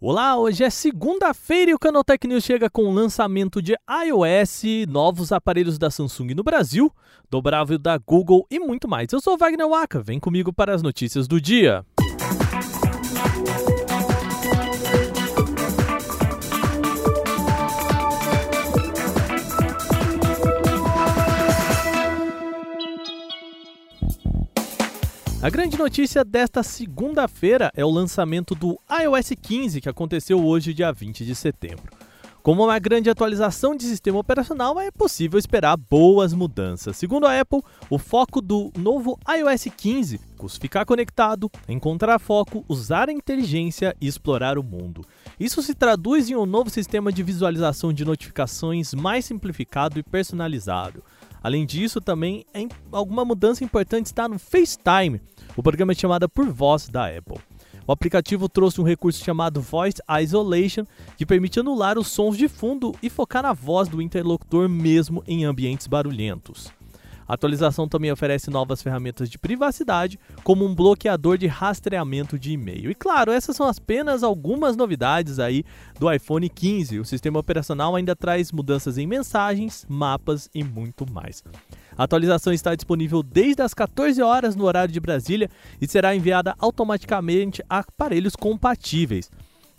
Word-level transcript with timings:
Olá, 0.00 0.36
hoje 0.38 0.62
é 0.62 0.70
segunda-feira 0.70 1.72
e 1.72 1.74
o 1.74 1.78
Canaltech 1.78 2.24
News 2.28 2.44
chega 2.44 2.70
com 2.70 2.84
o 2.84 2.92
lançamento 2.92 3.60
de 3.60 3.74
iOS, 4.06 4.86
novos 4.88 5.32
aparelhos 5.32 5.76
da 5.76 5.90
Samsung 5.90 6.34
no 6.36 6.44
Brasil, 6.44 6.88
dobrável 7.28 7.76
da 7.76 7.98
Google 7.98 8.46
e 8.48 8.60
muito 8.60 8.86
mais. 8.86 9.12
Eu 9.12 9.20
sou 9.20 9.36
Wagner 9.36 9.68
Waka, 9.68 10.00
vem 10.00 10.20
comigo 10.20 10.52
para 10.52 10.72
as 10.72 10.82
notícias 10.82 11.26
do 11.26 11.40
dia. 11.40 11.84
A 25.48 25.50
grande 25.50 25.78
notícia 25.78 26.22
desta 26.22 26.62
segunda-feira 26.62 27.72
é 27.74 27.82
o 27.82 27.88
lançamento 27.88 28.54
do 28.54 28.78
iOS 29.02 29.30
15, 29.40 29.80
que 29.80 29.88
aconteceu 29.88 30.44
hoje, 30.44 30.74
dia 30.74 30.92
20 30.92 31.24
de 31.24 31.34
setembro. 31.34 31.90
Como 32.42 32.64
uma 32.64 32.78
grande 32.78 33.08
atualização 33.08 33.74
de 33.74 33.84
sistema 33.84 34.18
operacional, 34.18 34.78
é 34.78 34.90
possível 34.90 35.38
esperar 35.38 35.74
boas 35.78 36.34
mudanças. 36.34 36.98
Segundo 36.98 37.26
a 37.26 37.40
Apple, 37.40 37.62
o 37.88 37.98
foco 37.98 38.42
do 38.42 38.70
novo 38.76 39.18
iOS 39.26 39.68
15 39.74 40.16
é 40.16 40.48
ficar 40.60 40.84
conectado, 40.84 41.50
encontrar 41.66 42.18
foco, 42.18 42.62
usar 42.68 43.08
a 43.08 43.12
inteligência 43.12 43.96
e 43.98 44.06
explorar 44.06 44.58
o 44.58 44.62
mundo. 44.62 45.02
Isso 45.40 45.62
se 45.62 45.74
traduz 45.74 46.28
em 46.28 46.36
um 46.36 46.44
novo 46.44 46.68
sistema 46.68 47.10
de 47.10 47.22
visualização 47.22 47.90
de 47.90 48.04
notificações 48.04 48.92
mais 48.92 49.24
simplificado 49.24 49.98
e 49.98 50.02
personalizado. 50.02 51.02
Além 51.42 51.64
disso, 51.64 52.00
também 52.00 52.44
alguma 52.90 53.24
mudança 53.24 53.64
importante 53.64 54.06
está 54.06 54.28
no 54.28 54.38
FaceTime, 54.38 55.20
o 55.56 55.62
programa 55.62 55.92
é 55.92 55.94
chamado 55.94 56.28
por 56.28 56.48
voz 56.48 56.88
da 56.88 57.06
Apple. 57.06 57.38
O 57.86 57.92
aplicativo 57.92 58.48
trouxe 58.48 58.80
um 58.80 58.84
recurso 58.84 59.24
chamado 59.24 59.62
Voice 59.62 60.02
Isolation, 60.22 60.84
que 61.16 61.24
permite 61.24 61.58
anular 61.58 61.98
os 61.98 62.08
sons 62.08 62.36
de 62.36 62.46
fundo 62.46 62.94
e 63.02 63.08
focar 63.08 63.42
na 63.42 63.54
voz 63.54 63.88
do 63.88 64.02
interlocutor 64.02 64.68
mesmo 64.68 65.24
em 65.26 65.44
ambientes 65.44 65.86
barulhentos. 65.86 66.70
A 67.28 67.34
atualização 67.34 67.86
também 67.86 68.10
oferece 68.10 68.48
novas 68.48 68.82
ferramentas 68.82 69.28
de 69.28 69.38
privacidade, 69.38 70.18
como 70.42 70.64
um 70.64 70.74
bloqueador 70.74 71.36
de 71.36 71.46
rastreamento 71.46 72.38
de 72.38 72.52
e-mail. 72.52 72.90
E 72.90 72.94
claro, 72.94 73.30
essas 73.30 73.54
são 73.54 73.68
apenas 73.68 74.22
algumas 74.22 74.76
novidades 74.76 75.38
aí 75.38 75.62
do 76.00 76.10
iPhone 76.10 76.48
15. 76.48 76.98
O 76.98 77.04
sistema 77.04 77.38
operacional 77.38 77.94
ainda 77.94 78.16
traz 78.16 78.50
mudanças 78.50 78.96
em 78.96 79.06
mensagens, 79.06 79.84
mapas 79.88 80.48
e 80.54 80.64
muito 80.64 81.04
mais. 81.12 81.44
A 81.98 82.04
atualização 82.04 82.52
está 82.52 82.74
disponível 82.74 83.22
desde 83.22 83.60
as 83.60 83.74
14 83.74 84.22
horas 84.22 84.56
no 84.56 84.64
horário 84.64 84.92
de 84.92 85.00
Brasília 85.00 85.50
e 85.80 85.86
será 85.86 86.16
enviada 86.16 86.54
automaticamente 86.58 87.62
a 87.68 87.80
aparelhos 87.80 88.34
compatíveis. 88.34 89.30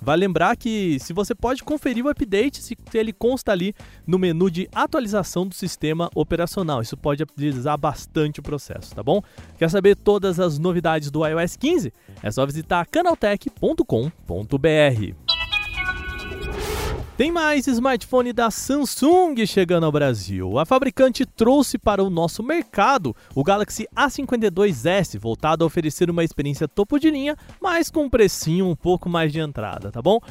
Vale 0.01 0.25
lembrar 0.25 0.55
que 0.55 0.97
se 0.99 1.11
você 1.11 1.35
pode 1.35 1.63
conferir 1.63 2.05
o 2.05 2.09
update, 2.09 2.61
se 2.61 2.77
ele 2.93 3.11
consta 3.11 3.51
ali 3.51 3.73
no 4.07 4.17
menu 4.17 4.49
de 4.49 4.69
atualização 4.73 5.45
do 5.45 5.53
sistema 5.53 6.09
operacional. 6.15 6.81
Isso 6.81 6.95
pode 6.95 7.25
agilizar 7.37 7.77
bastante 7.77 8.39
o 8.39 8.43
processo, 8.43 8.95
tá 8.95 9.03
bom? 9.03 9.21
Quer 9.57 9.69
saber 9.69 9.95
todas 9.95 10.39
as 10.39 10.57
novidades 10.57 11.11
do 11.11 11.27
iOS 11.27 11.57
15? 11.57 11.91
É 12.23 12.31
só 12.31 12.45
visitar 12.45 12.85
canaltech.com.br. 12.85 15.28
Tem 17.19 17.33
mais 17.33 17.67
smartphone 17.67 18.31
da 18.31 18.49
Samsung 18.49 19.45
chegando 19.45 19.85
ao 19.85 19.91
Brasil. 19.91 20.57
A 20.57 20.65
fabricante 20.65 21.25
trouxe 21.25 21.77
para 21.77 22.01
o 22.01 22.09
nosso 22.09 22.41
mercado 22.41 23.13
o 23.35 23.43
Galaxy 23.43 23.85
A52s, 23.93 25.19
voltado 25.19 25.65
a 25.65 25.67
oferecer 25.67 26.09
uma 26.09 26.23
experiência 26.23 26.65
topo 26.65 26.97
de 26.97 27.11
linha, 27.11 27.35
mas 27.61 27.91
com 27.91 28.05
um 28.05 28.09
precinho 28.09 28.69
um 28.69 28.73
pouco 28.73 29.09
mais 29.09 29.33
de 29.33 29.39
entrada, 29.41 29.91
tá 29.91 30.01
bom? 30.01 30.21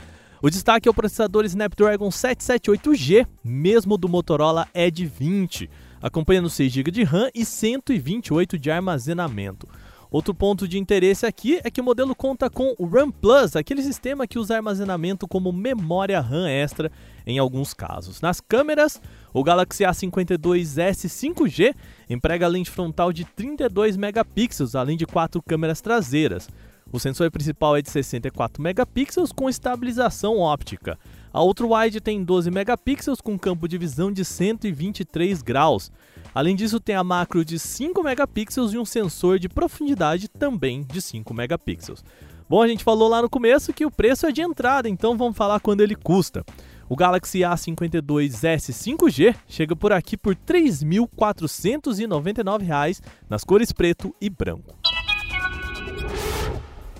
O 0.40 0.48
destaque 0.48 0.88
é 0.88 0.90
o 0.90 0.94
processador 0.94 1.44
Snapdragon 1.44 2.08
778G, 2.08 3.26
mesmo 3.44 3.98
do 3.98 4.08
Motorola 4.08 4.66
Edge 4.72 5.04
20, 5.04 5.68
acompanhando 6.00 6.48
6 6.48 6.72
GB 6.72 6.90
de 6.90 7.04
RAM 7.04 7.28
e 7.34 7.44
128 7.44 8.58
de 8.58 8.70
armazenamento. 8.70 9.68
Outro 10.10 10.32
ponto 10.34 10.66
de 10.66 10.78
interesse 10.78 11.26
aqui 11.26 11.60
é 11.62 11.70
que 11.70 11.82
o 11.82 11.84
modelo 11.84 12.14
conta 12.14 12.48
com 12.48 12.74
o 12.78 12.86
RAM 12.86 13.10
Plus, 13.10 13.54
aquele 13.54 13.82
sistema 13.82 14.26
que 14.26 14.38
usa 14.38 14.56
armazenamento 14.56 15.28
como 15.28 15.52
memória 15.52 16.18
RAM 16.18 16.48
extra 16.48 16.90
em 17.26 17.38
alguns 17.38 17.74
casos. 17.74 18.22
Nas 18.22 18.40
câmeras, 18.40 19.02
o 19.34 19.44
Galaxy 19.44 19.84
A52s 19.84 21.08
5G 21.08 21.74
emprega 22.08 22.48
lente 22.48 22.70
frontal 22.70 23.12
de 23.12 23.26
32 23.26 23.98
megapixels, 23.98 24.74
além 24.74 24.96
de 24.96 25.04
quatro 25.04 25.42
câmeras 25.42 25.82
traseiras. 25.82 26.48
O 26.90 26.98
sensor 26.98 27.30
principal 27.30 27.76
é 27.76 27.82
de 27.82 27.90
64 27.90 28.62
megapixels 28.62 29.30
com 29.30 29.50
estabilização 29.50 30.38
óptica. 30.38 30.98
A 31.38 31.40
outro 31.40 31.72
wide 31.72 32.00
tem 32.00 32.24
12 32.24 32.50
megapixels 32.50 33.20
com 33.20 33.38
campo 33.38 33.68
de 33.68 33.78
visão 33.78 34.10
de 34.10 34.24
123 34.24 35.40
graus. 35.40 35.92
Além 36.34 36.56
disso, 36.56 36.80
tem 36.80 36.96
a 36.96 37.04
macro 37.04 37.44
de 37.44 37.60
5 37.60 38.02
megapixels 38.02 38.72
e 38.72 38.78
um 38.78 38.84
sensor 38.84 39.38
de 39.38 39.48
profundidade 39.48 40.26
também 40.26 40.82
de 40.82 41.00
5 41.00 41.32
megapixels. 41.32 42.04
Bom, 42.48 42.60
a 42.60 42.66
gente 42.66 42.82
falou 42.82 43.08
lá 43.08 43.22
no 43.22 43.30
começo 43.30 43.72
que 43.72 43.86
o 43.86 43.90
preço 43.90 44.26
é 44.26 44.32
de 44.32 44.42
entrada, 44.42 44.88
então 44.88 45.16
vamos 45.16 45.36
falar 45.36 45.60
quando 45.60 45.80
ele 45.80 45.94
custa. 45.94 46.44
O 46.88 46.96
Galaxy 46.96 47.38
A52s 47.38 48.72
5G 48.72 49.36
chega 49.46 49.76
por 49.76 49.92
aqui 49.92 50.16
por 50.16 50.34
R$ 50.34 50.40
3.499 50.44 53.00
nas 53.30 53.44
cores 53.44 53.70
preto 53.70 54.12
e 54.20 54.28
branco. 54.28 54.77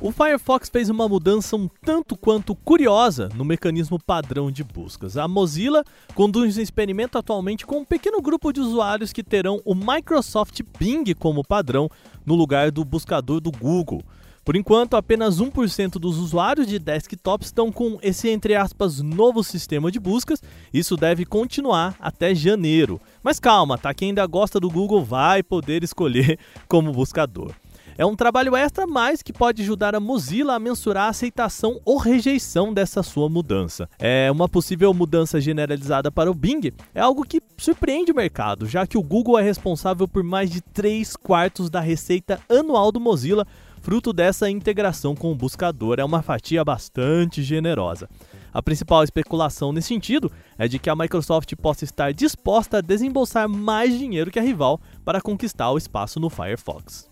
O 0.01 0.13
Firefox 0.13 0.69
fez 0.69 0.89
uma 0.89 1.09
mudança 1.09 1.57
um 1.57 1.69
tanto 1.85 2.17
quanto 2.17 2.55
curiosa 2.55 3.29
no 3.35 3.45
mecanismo 3.45 3.99
padrão 3.99 4.49
de 4.49 4.63
buscas. 4.63 5.17
A 5.17 5.27
Mozilla 5.27 5.83
conduz 6.15 6.57
um 6.57 6.61
experimento 6.61 7.19
atualmente 7.19 7.67
com 7.67 7.79
um 7.79 7.85
pequeno 7.85 8.23
grupo 8.23 8.53
de 8.53 8.61
usuários 8.61 9.13
que 9.13 9.25
terão 9.25 9.61
o 9.65 9.75
Microsoft 9.75 10.61
Bing 10.79 11.15
como 11.15 11.43
padrão 11.43 11.91
no 12.25 12.37
lugar 12.37 12.71
do 12.71 12.85
buscador 12.85 13.41
do 13.41 13.51
Google. 13.51 14.05
Por 14.45 14.55
enquanto, 14.55 14.95
apenas 14.95 15.41
1% 15.41 15.99
dos 15.99 16.17
usuários 16.17 16.69
de 16.69 16.79
desktops 16.79 17.49
estão 17.49 17.73
com 17.73 17.99
esse, 18.01 18.31
entre 18.31 18.55
aspas, 18.55 19.01
novo 19.01 19.43
sistema 19.43 19.91
de 19.91 19.99
buscas. 19.99 20.41
Isso 20.73 20.97
deve 20.97 21.27
continuar 21.27 21.97
até 21.99 22.35
janeiro. 22.37 23.01
Mas 23.21 23.41
calma, 23.41 23.77
tá? 23.77 23.93
Quem 23.93 24.11
ainda 24.11 24.25
gosta 24.27 24.61
do 24.61 24.71
Google 24.71 25.05
vai 25.05 25.43
poder 25.43 25.83
escolher 25.83 26.39
como 26.69 26.93
buscador. 26.93 27.53
É 27.99 28.07
um 28.07 28.15
trabalho 28.15 28.55
extra, 28.55 28.87
mas 28.87 29.23
que 29.23 29.33
pode 29.33 29.61
ajudar 29.63 29.93
a 29.93 29.99
Mozilla 29.99 30.55
a 30.55 30.59
mensurar 30.61 31.07
a 31.07 31.09
aceitação 31.09 31.81
ou 31.85 31.99
rejeição 31.99 32.73
dessa 32.73 33.03
sua 33.03 33.29
mudança. 33.29 33.91
É 33.99 34.31
uma 34.31 34.49
possível 34.49 34.95
mudança 34.95 35.41
generalizada 35.41 36.09
para 36.09 36.31
o 36.31 36.35
Bing 36.35 36.73
é 36.95 37.01
algo 37.01 37.25
que 37.25 37.43
surpreende 37.57 38.13
o 38.13 38.15
mercado, 38.15 38.69
já 38.69 38.87
que 38.87 38.97
o 38.97 39.03
Google 39.03 39.37
é 39.37 39.43
responsável 39.43 40.07
por 40.07 40.23
mais 40.23 40.49
de 40.49 40.61
3 40.61 41.17
quartos 41.17 41.69
da 41.69 41.81
receita 41.81 42.41
anual 42.49 42.93
do 42.93 43.01
Mozilla, 43.01 43.45
fruto 43.83 44.13
dessa 44.13 44.49
integração 44.49 45.17
com 45.17 45.33
o 45.33 45.35
buscador. 45.35 45.99
É 45.99 46.05
uma 46.05 46.23
fatia 46.23 46.65
bastante 46.65 47.43
generosa. 47.43 48.09
A 48.53 48.63
principal 48.63 49.03
especulação 49.03 49.73
nesse 49.73 49.89
sentido 49.89 50.31
é 50.57 50.69
de 50.69 50.79
que 50.79 50.89
a 50.89 50.97
Microsoft 50.97 51.53
possa 51.57 51.85
estar 51.85 52.13
disposta 52.13 52.79
a 52.79 52.81
desembolsar 52.81 53.49
mais 53.49 53.99
dinheiro 53.99 54.31
que 54.31 54.39
a 54.39 54.43
rival 54.43 54.81
para 55.05 55.21
conquistar 55.21 55.71
o 55.71 55.79
espaço 55.79 56.21
no 56.21 56.31
Firefox. 56.31 57.09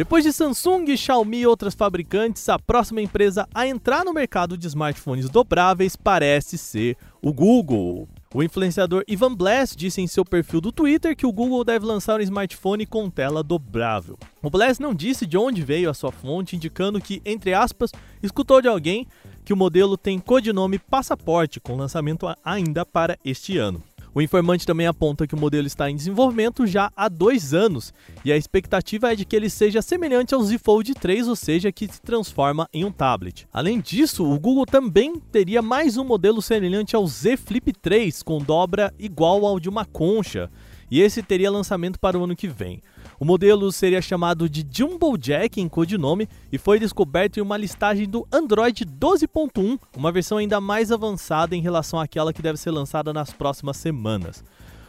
Depois 0.00 0.24
de 0.24 0.32
Samsung, 0.32 0.96
Xiaomi 0.96 1.40
e 1.40 1.46
outras 1.46 1.74
fabricantes, 1.74 2.48
a 2.48 2.58
próxima 2.58 3.02
empresa 3.02 3.46
a 3.54 3.66
entrar 3.66 4.02
no 4.02 4.14
mercado 4.14 4.56
de 4.56 4.66
smartphones 4.66 5.28
dobráveis 5.28 5.94
parece 5.94 6.56
ser 6.56 6.96
o 7.20 7.34
Google. 7.34 8.08
O 8.34 8.42
influenciador 8.42 9.04
Ivan 9.06 9.34
Bless 9.34 9.76
disse 9.76 10.00
em 10.00 10.06
seu 10.06 10.24
perfil 10.24 10.58
do 10.62 10.72
Twitter 10.72 11.14
que 11.14 11.26
o 11.26 11.32
Google 11.32 11.62
deve 11.64 11.84
lançar 11.84 12.18
um 12.18 12.22
smartphone 12.22 12.86
com 12.86 13.10
tela 13.10 13.42
dobrável. 13.42 14.18
O 14.42 14.48
Bless 14.48 14.80
não 14.80 14.94
disse 14.94 15.26
de 15.26 15.36
onde 15.36 15.60
veio 15.60 15.90
a 15.90 15.94
sua 15.94 16.10
fonte, 16.10 16.56
indicando 16.56 16.98
que, 16.98 17.20
entre 17.22 17.52
aspas, 17.52 17.92
escutou 18.22 18.62
de 18.62 18.68
alguém 18.68 19.06
que 19.44 19.52
o 19.52 19.56
modelo 19.56 19.98
tem 19.98 20.18
codinome 20.18 20.78
Passaporte, 20.78 21.60
com 21.60 21.76
lançamento 21.76 22.26
ainda 22.42 22.86
para 22.86 23.18
este 23.22 23.58
ano. 23.58 23.82
O 24.12 24.20
informante 24.20 24.66
também 24.66 24.88
aponta 24.88 25.24
que 25.24 25.36
o 25.36 25.38
modelo 25.38 25.68
está 25.68 25.88
em 25.88 25.94
desenvolvimento 25.94 26.66
já 26.66 26.90
há 26.96 27.08
dois 27.08 27.54
anos 27.54 27.94
e 28.24 28.32
a 28.32 28.36
expectativa 28.36 29.12
é 29.12 29.16
de 29.16 29.24
que 29.24 29.36
ele 29.36 29.48
seja 29.48 29.80
semelhante 29.80 30.34
ao 30.34 30.42
Z 30.42 30.58
Fold 30.58 30.94
3, 30.94 31.28
ou 31.28 31.36
seja, 31.36 31.70
que 31.70 31.86
se 31.86 32.02
transforma 32.02 32.68
em 32.72 32.84
um 32.84 32.90
tablet. 32.90 33.46
Além 33.52 33.80
disso, 33.80 34.28
o 34.28 34.38
Google 34.38 34.66
também 34.66 35.14
teria 35.30 35.62
mais 35.62 35.96
um 35.96 36.04
modelo 36.04 36.42
semelhante 36.42 36.96
ao 36.96 37.06
Z 37.06 37.36
Flip 37.36 37.72
3, 37.72 38.22
com 38.24 38.38
dobra 38.38 38.92
igual 38.98 39.46
ao 39.46 39.60
de 39.60 39.68
uma 39.68 39.84
concha, 39.84 40.50
e 40.90 41.00
esse 41.00 41.22
teria 41.22 41.50
lançamento 41.50 42.00
para 42.00 42.18
o 42.18 42.24
ano 42.24 42.34
que 42.34 42.48
vem. 42.48 42.82
O 43.20 43.24
modelo 43.26 43.70
seria 43.70 44.00
chamado 44.00 44.48
de 44.48 44.66
Jumbo 44.72 45.18
Jack 45.18 45.60
em 45.60 45.68
codinome 45.68 46.26
e 46.50 46.56
foi 46.56 46.78
descoberto 46.78 47.36
em 47.36 47.42
uma 47.42 47.58
listagem 47.58 48.08
do 48.08 48.26
Android 48.32 48.86
12.1, 48.86 49.78
uma 49.94 50.10
versão 50.10 50.38
ainda 50.38 50.58
mais 50.58 50.90
avançada 50.90 51.54
em 51.54 51.60
relação 51.60 52.00
àquela 52.00 52.32
que 52.32 52.40
deve 52.40 52.56
ser 52.56 52.70
lançada 52.70 53.12
nas 53.12 53.30
próximas 53.30 53.76
semanas. 53.76 54.42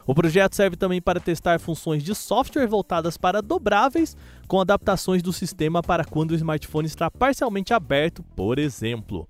O 0.08 0.16
projeto 0.16 0.56
serve 0.56 0.78
também 0.78 1.02
para 1.02 1.20
testar 1.20 1.60
funções 1.60 2.04
de 2.04 2.16
software 2.16 2.68
voltadas 2.68 3.18
para 3.18 3.42
dobráveis, 3.42 4.16
com 4.48 4.62
adaptações 4.62 5.22
do 5.22 5.34
sistema 5.34 5.84
para 5.84 6.06
quando 6.06 6.32
o 6.32 6.36
smartphone 6.36 6.88
está 6.88 7.12
parcialmente 7.12 7.74
aberto, 7.74 8.24
por 8.34 8.58
exemplo. 8.58 9.28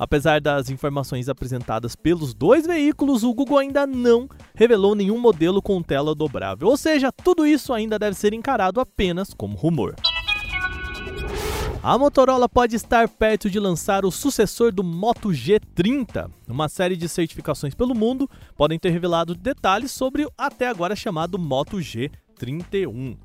Apesar 0.00 0.40
das 0.40 0.70
informações 0.70 1.28
apresentadas 1.28 1.94
pelos 1.94 2.32
dois 2.32 2.66
veículos, 2.66 3.22
o 3.22 3.34
Google 3.34 3.58
ainda 3.58 3.86
não 3.86 4.26
revelou 4.54 4.94
nenhum 4.94 5.20
modelo 5.20 5.60
com 5.60 5.82
tela 5.82 6.14
dobrável, 6.14 6.68
ou 6.68 6.76
seja, 6.78 7.12
tudo 7.12 7.46
isso 7.46 7.70
ainda 7.70 7.98
deve 7.98 8.16
ser 8.16 8.32
encarado 8.32 8.80
apenas 8.80 9.34
como 9.34 9.58
rumor. 9.58 9.94
A 11.82 11.98
Motorola 11.98 12.48
pode 12.48 12.76
estar 12.76 13.10
perto 13.10 13.50
de 13.50 13.60
lançar 13.60 14.06
o 14.06 14.10
sucessor 14.10 14.72
do 14.72 14.82
Moto 14.82 15.28
G30. 15.28 16.30
Uma 16.48 16.70
série 16.70 16.96
de 16.96 17.06
certificações 17.06 17.74
pelo 17.74 17.94
mundo 17.94 18.26
podem 18.56 18.78
ter 18.78 18.88
revelado 18.88 19.34
detalhes 19.34 19.90
sobre 19.92 20.24
o 20.24 20.32
até 20.38 20.66
agora 20.66 20.96
chamado 20.96 21.38
Moto 21.38 21.76
G31. 21.76 23.18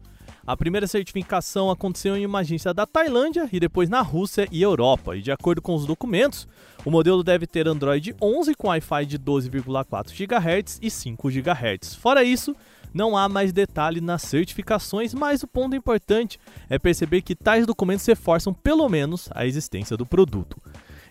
A 0.47 0.56
primeira 0.56 0.86
certificação 0.86 1.71
aconteceu 1.71 2.15
em 2.15 2.24
uma 2.24 2.39
agência 2.39 2.71
da 2.71 2.86
Tailândia 2.86 3.50
e 3.51 3.59
depois 3.59 3.89
na 3.89 4.01
Rússia 4.01 4.47
e 4.51 4.62
Europa. 4.62 5.18
E 5.18 5.21
de 5.21 5.31
acordo 5.31 5.59
com 5.59 5.74
os 5.74 5.88
documentos, 5.88 6.47
o 6.86 6.92
modelo 6.92 7.24
deve 7.24 7.47
ter 7.47 7.68
Android 7.68 8.15
11 8.21 8.53
com 8.53 8.68
Wi-Fi 8.68 9.07
de 9.07 9.18
12,4 9.18 10.12
GHz 10.13 10.77
e 10.83 10.92
5 10.92 11.30
GHz. 11.31 11.95
Fora 11.95 12.24
isso, 12.24 12.56
não 12.94 13.18
há 13.18 13.27
mais 13.27 13.51
detalhe 13.51 14.00
nas 14.00 14.21
certificações, 14.21 15.15
mas 15.15 15.42
o 15.42 15.47
ponto 15.47 15.75
importante 15.75 16.39
é 16.69 16.77
perceber 16.77 17.24
que 17.24 17.33
tais 17.33 17.65
documentos 17.65 18.06
reforçam 18.06 18.53
pelo 18.53 18.88
menos 18.88 19.27
a 19.33 19.48
existência 19.48 19.98
do 19.98 20.06
produto. 20.06 20.62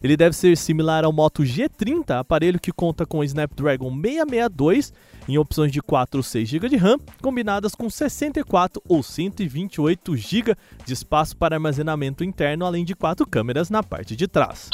Ele 0.04 0.18
deve 0.18 0.36
ser 0.36 0.54
similar 0.58 1.02
ao 1.02 1.10
Moto 1.14 1.42
G30, 1.42 2.18
aparelho 2.18 2.60
que 2.60 2.70
conta 2.70 3.06
com 3.06 3.24
Snapdragon 3.24 3.90
662 3.90 4.92
em 5.26 5.38
opções 5.38 5.72
de 5.72 5.80
4 5.80 6.18
ou 6.18 6.22
6 6.22 6.46
GB 6.46 6.68
de 6.68 6.76
RAM, 6.76 6.98
combinadas 7.22 7.74
com 7.74 7.88
64 7.88 8.82
ou 8.86 9.02
128 9.02 10.14
GB 10.14 10.54
de 10.84 10.92
espaço 10.92 11.34
para 11.34 11.56
armazenamento 11.56 12.22
interno, 12.22 12.66
além 12.66 12.84
de 12.84 12.94
quatro 12.94 13.26
câmeras 13.26 13.70
na 13.70 13.82
parte 13.82 14.14
de 14.14 14.28
trás. 14.28 14.68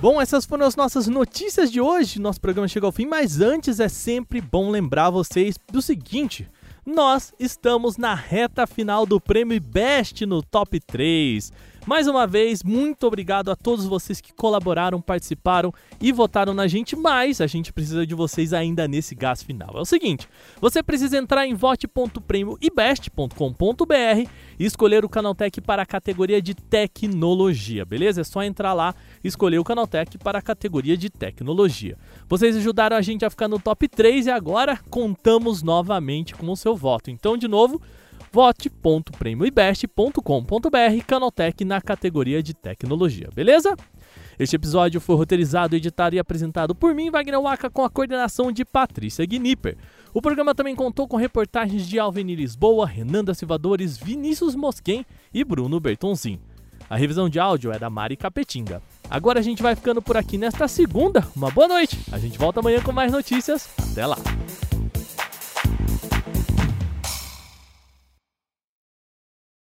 Bom, 0.00 0.18
essas 0.18 0.46
foram 0.46 0.64
as 0.64 0.74
nossas 0.74 1.06
notícias 1.06 1.70
de 1.70 1.78
hoje. 1.78 2.18
Nosso 2.18 2.40
programa 2.40 2.66
chega 2.66 2.86
ao 2.86 2.90
fim, 2.90 3.04
mas 3.04 3.42
antes 3.42 3.80
é 3.80 3.88
sempre 3.90 4.40
bom 4.40 4.70
lembrar 4.70 5.10
vocês 5.10 5.58
do 5.70 5.82
seguinte: 5.82 6.48
nós 6.86 7.34
estamos 7.38 7.98
na 7.98 8.14
reta 8.14 8.66
final 8.66 9.04
do 9.04 9.20
prêmio 9.20 9.60
Best 9.60 10.24
no 10.24 10.42
Top 10.42 10.80
3. 10.80 11.52
Mais 11.84 12.06
uma 12.06 12.28
vez, 12.28 12.62
muito 12.62 13.08
obrigado 13.08 13.50
a 13.50 13.56
todos 13.56 13.86
vocês 13.86 14.20
que 14.20 14.32
colaboraram, 14.32 15.00
participaram 15.00 15.74
e 16.00 16.12
votaram 16.12 16.54
na 16.54 16.68
gente, 16.68 16.94
mas 16.94 17.40
a 17.40 17.46
gente 17.48 17.72
precisa 17.72 18.06
de 18.06 18.14
vocês 18.14 18.52
ainda 18.52 18.86
nesse 18.86 19.16
gás 19.16 19.42
final. 19.42 19.76
É 19.76 19.80
o 19.80 19.84
seguinte, 19.84 20.28
você 20.60 20.80
precisa 20.80 21.18
entrar 21.18 21.44
em 21.44 21.54
vote.prêmioibest.com.br 21.54 24.30
e 24.58 24.64
escolher 24.64 25.04
o 25.04 25.08
Canaltech 25.08 25.60
para 25.60 25.82
a 25.82 25.86
categoria 25.86 26.40
de 26.40 26.54
tecnologia, 26.54 27.84
beleza? 27.84 28.20
É 28.20 28.24
só 28.24 28.44
entrar 28.44 28.74
lá 28.74 28.94
e 29.22 29.26
escolher 29.26 29.58
o 29.58 29.64
Canaltech 29.64 30.16
para 30.18 30.38
a 30.38 30.42
categoria 30.42 30.96
de 30.96 31.10
tecnologia. 31.10 31.98
Vocês 32.28 32.56
ajudaram 32.56 32.96
a 32.96 33.02
gente 33.02 33.24
a 33.24 33.30
ficar 33.30 33.48
no 33.48 33.58
top 33.58 33.88
3 33.88 34.26
e 34.26 34.30
agora 34.30 34.78
contamos 34.88 35.64
novamente 35.64 36.32
com 36.32 36.48
o 36.48 36.56
seu 36.56 36.76
voto. 36.76 37.10
Então, 37.10 37.36
de 37.36 37.48
novo, 37.48 37.82
vote.prêmioibest.com.br 38.32 41.04
Canaltech 41.06 41.64
na 41.64 41.80
categoria 41.80 42.42
de 42.42 42.54
tecnologia, 42.54 43.28
beleza? 43.34 43.76
Este 44.38 44.56
episódio 44.56 45.00
foi 45.00 45.16
roteirizado, 45.16 45.76
editado 45.76 46.16
e 46.16 46.18
apresentado 46.18 46.74
por 46.74 46.94
mim, 46.94 47.10
Wagner 47.10 47.40
Waka, 47.40 47.68
com 47.68 47.84
a 47.84 47.90
coordenação 47.90 48.50
de 48.50 48.64
Patrícia 48.64 49.26
Gnipper. 49.26 49.76
O 50.14 50.22
programa 50.22 50.54
também 50.54 50.74
contou 50.74 51.06
com 51.06 51.16
reportagens 51.16 51.86
de 51.86 51.98
Alveni 51.98 52.34
Lisboa, 52.34 52.86
Renanda 52.86 53.34
Silvadores, 53.34 53.98
Vinícius 53.98 54.54
Mosquen 54.54 55.04
e 55.32 55.44
Bruno 55.44 55.78
Bertonzin. 55.78 56.40
A 56.88 56.96
revisão 56.96 57.28
de 57.28 57.38
áudio 57.38 57.72
é 57.72 57.78
da 57.78 57.88
Mari 57.88 58.16
Capetinga. 58.16 58.82
Agora 59.08 59.40
a 59.40 59.42
gente 59.42 59.62
vai 59.62 59.76
ficando 59.76 60.02
por 60.02 60.16
aqui 60.16 60.36
nesta 60.36 60.66
segunda. 60.68 61.26
Uma 61.36 61.50
boa 61.50 61.68
noite. 61.68 61.98
A 62.10 62.18
gente 62.18 62.38
volta 62.38 62.60
amanhã 62.60 62.82
com 62.82 62.92
mais 62.92 63.12
notícias. 63.12 63.70
Até 63.92 64.06
lá. 64.06 64.16